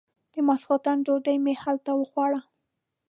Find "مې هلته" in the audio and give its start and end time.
1.43-1.91